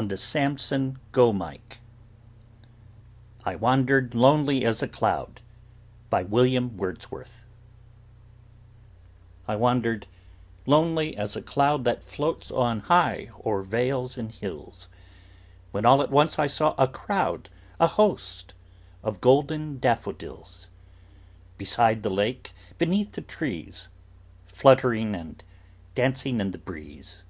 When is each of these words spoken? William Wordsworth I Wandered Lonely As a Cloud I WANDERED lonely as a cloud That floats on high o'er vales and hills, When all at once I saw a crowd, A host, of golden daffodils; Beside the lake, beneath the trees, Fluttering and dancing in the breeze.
William 0.00 0.56
Wordsworth 1.12 1.80
I 3.44 3.56
Wandered 3.56 4.14
Lonely 4.14 4.64
As 4.64 4.80
a 4.80 4.86
Cloud 4.86 5.40
I 6.12 6.22
WANDERED 9.56 10.06
lonely 10.66 11.16
as 11.16 11.34
a 11.34 11.42
cloud 11.42 11.82
That 11.82 12.04
floats 12.04 12.52
on 12.52 12.78
high 12.78 13.30
o'er 13.44 13.62
vales 13.62 14.16
and 14.16 14.30
hills, 14.30 14.86
When 15.72 15.84
all 15.84 16.00
at 16.00 16.12
once 16.12 16.38
I 16.38 16.46
saw 16.46 16.76
a 16.78 16.86
crowd, 16.86 17.48
A 17.80 17.88
host, 17.88 18.54
of 19.02 19.20
golden 19.20 19.80
daffodils; 19.80 20.68
Beside 21.56 22.04
the 22.04 22.10
lake, 22.10 22.52
beneath 22.78 23.10
the 23.14 23.20
trees, 23.22 23.88
Fluttering 24.46 25.16
and 25.16 25.42
dancing 25.96 26.38
in 26.38 26.52
the 26.52 26.58
breeze. 26.58 27.24